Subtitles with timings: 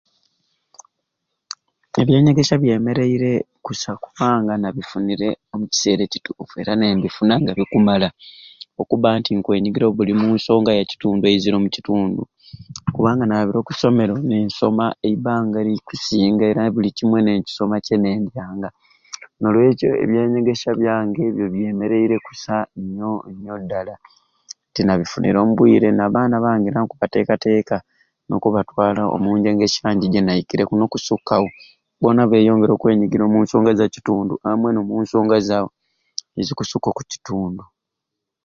[2.01, 3.31] Ebyanyegesya byemereire
[3.65, 8.07] kusai kubanga nabifunire omukiseera ekituffu era nembifuna nga bikumala,
[8.81, 12.21] okuba nti nkwenyigira omubuli nsonga yakitundu eizire omukitundu
[12.95, 18.69] kubanga nabiire okusomeero ninsoma eibanga erikusinga era ninsoma buli kyenendyanga,
[19.39, 21.23] nolwekyo ebyanyegesya byange
[21.53, 22.55] byemereire kussa
[22.95, 23.11] nyo
[23.41, 23.95] nyo dala,
[24.69, 27.77] nti nabifunire omubuire, nabaana bange era nkubatekateka
[28.37, 31.49] okubatwala omunyegesya nje jinaikireku nokusukaawo
[32.03, 35.71] bona beyongere okwenyigira omunsonga zakitundu amwei nomunsonga za ahh
[36.39, 37.63] ezikusuka omukitundu.